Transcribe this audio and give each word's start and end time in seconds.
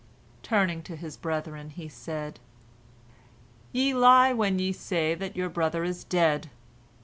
Turning 0.41 0.81
to 0.81 0.95
his 0.95 1.15
brethren, 1.15 1.69
he 1.69 1.87
said: 1.87 2.39
"Ye 3.71 3.93
lie 3.93 4.33
when 4.33 4.57
ye 4.57 4.71
say 4.71 5.13
that 5.13 5.35
your 5.35 5.47
brother 5.47 5.83
is 5.83 6.03
dead. 6.03 6.49